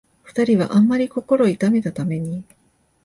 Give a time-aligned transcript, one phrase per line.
[0.23, 2.43] 二人はあんまり心を痛めたために、